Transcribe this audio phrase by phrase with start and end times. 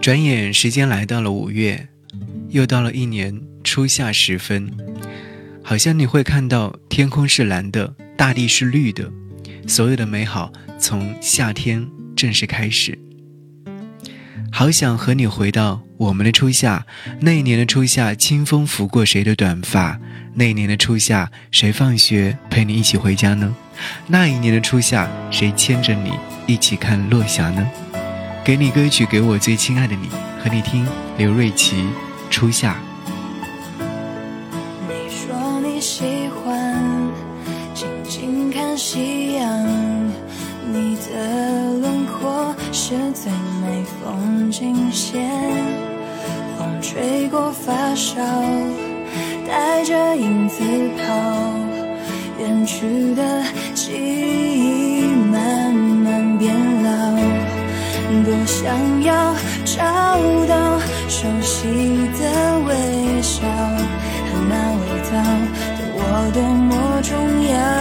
[0.00, 1.88] 转眼时间来到了五月，
[2.50, 4.70] 又到了一年初夏时分，
[5.62, 9.10] 好像你会看到天空是蓝的，大地是绿的，
[9.66, 11.86] 所有的美好从夏天
[12.16, 12.98] 正式开始。
[14.50, 16.86] 好想和你回到我们的初夏，
[17.20, 20.00] 那一年的初夏，清风拂过谁的短发？
[20.34, 23.54] 那一年的初夏，谁放学陪你一起回家呢？
[24.06, 26.12] 那一年的初夏，谁牵着你
[26.46, 27.68] 一起看落霞呢？
[28.48, 30.08] 给你歌曲，给我最亲爱的你，
[30.42, 30.86] 和你听
[31.18, 31.76] 刘瑞琦
[32.30, 32.78] 《初夏》。
[34.88, 36.74] 你说你喜欢
[37.74, 39.66] 静静看夕阳，
[40.72, 43.30] 你的轮廓是最
[43.60, 45.30] 美风景线。
[46.56, 48.16] 风吹过发梢，
[49.46, 50.64] 带着影子
[50.96, 51.04] 跑，
[52.40, 54.67] 远去的记忆
[58.28, 59.82] 多想要找
[60.46, 61.66] 到熟悉
[62.20, 65.12] 的微笑和那味道，
[65.78, 66.00] 对我
[66.34, 66.70] 多么
[67.02, 67.10] 重
[67.50, 67.77] 要。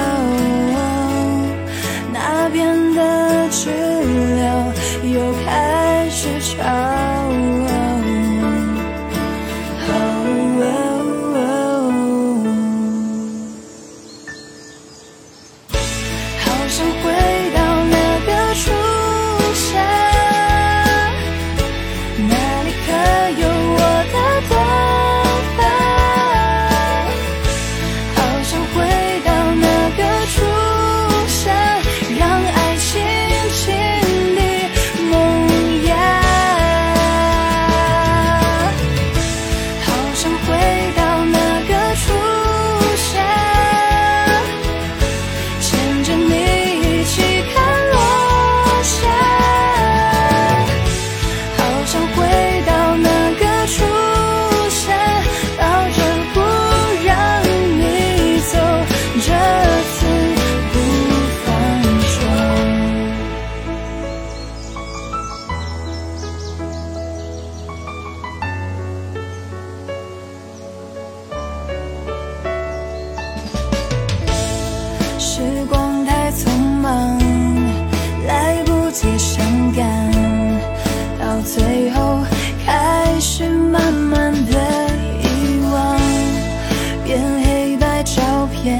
[87.17, 88.77] 变黑白照片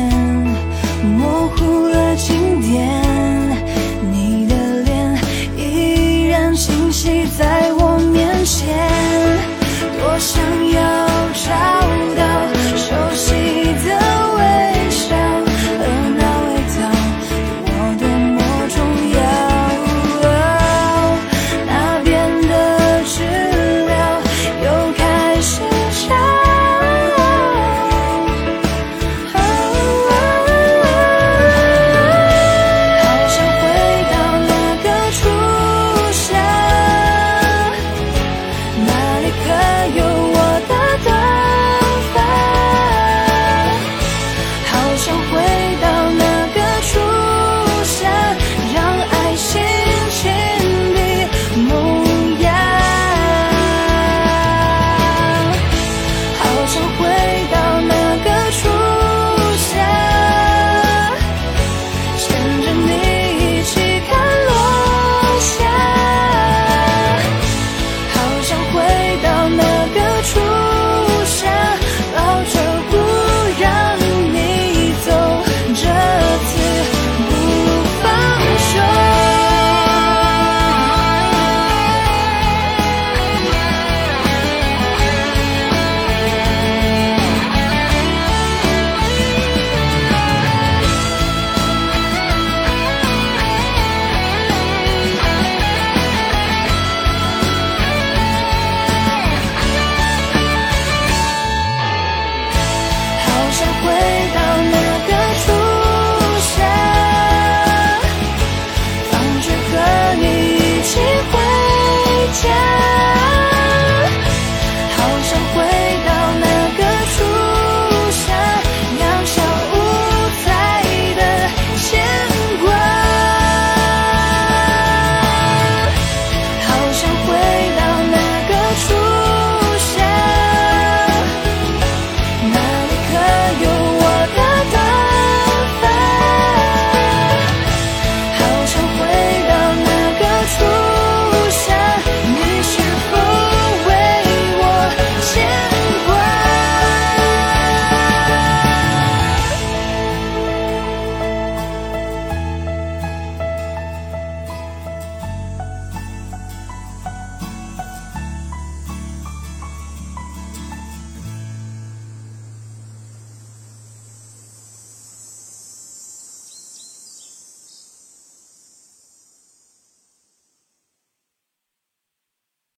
[1.18, 2.88] 模糊了经典
[4.12, 5.18] 你的脸
[5.58, 8.68] 依然清晰在我面前。
[10.00, 10.56] 多想